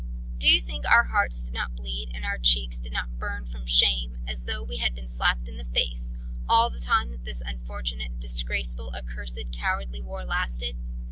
Do 0.39 0.47
you 0.49 0.59
think 0.59 0.83
our 0.87 1.03
hearts 1.03 1.43
did 1.43 1.53
not 1.53 1.75
bleed 1.75 2.09
and 2.15 2.25
our 2.25 2.39
cheeks 2.39 2.79
did 2.79 2.91
not 2.91 3.19
burn 3.19 3.45
from 3.45 3.67
shame, 3.67 4.17
as 4.27 4.45
though 4.45 4.63
we 4.63 4.77
had 4.77 4.95
been 4.95 5.07
slapped 5.07 5.47
in 5.47 5.57
the 5.57 5.63
face, 5.63 6.15
all 6.49 6.71
the 6.71 6.79
time 6.79 7.11
that 7.11 7.23
this 7.23 7.43
unfortunate, 7.45 8.19
disgraceful, 8.19 8.91
accursed, 8.95 9.39
cowardly 9.53 10.01
war 10.01 10.25
lasted. 10.25 10.75